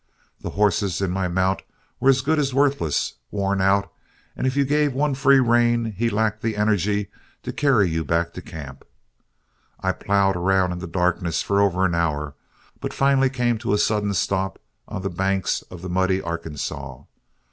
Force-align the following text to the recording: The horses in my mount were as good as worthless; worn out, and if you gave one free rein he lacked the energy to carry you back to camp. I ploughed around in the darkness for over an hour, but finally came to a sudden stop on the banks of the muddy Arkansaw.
The 0.39 0.49
horses 0.57 0.99
in 0.99 1.11
my 1.11 1.27
mount 1.27 1.61
were 1.99 2.09
as 2.09 2.21
good 2.21 2.39
as 2.39 2.55
worthless; 2.55 3.19
worn 3.29 3.61
out, 3.61 3.93
and 4.35 4.47
if 4.47 4.57
you 4.57 4.65
gave 4.65 4.93
one 4.95 5.13
free 5.13 5.39
rein 5.39 5.93
he 5.95 6.09
lacked 6.09 6.41
the 6.41 6.55
energy 6.57 7.11
to 7.43 7.53
carry 7.53 7.87
you 7.87 8.03
back 8.03 8.33
to 8.33 8.41
camp. 8.41 8.83
I 9.79 9.91
ploughed 9.91 10.35
around 10.35 10.71
in 10.71 10.79
the 10.79 10.87
darkness 10.87 11.43
for 11.43 11.61
over 11.61 11.85
an 11.85 11.93
hour, 11.93 12.33
but 12.79 12.95
finally 12.95 13.29
came 13.29 13.59
to 13.59 13.73
a 13.73 13.77
sudden 13.77 14.15
stop 14.15 14.57
on 14.87 15.03
the 15.03 15.09
banks 15.11 15.61
of 15.69 15.83
the 15.83 15.89
muddy 15.89 16.19
Arkansaw. 16.19 17.05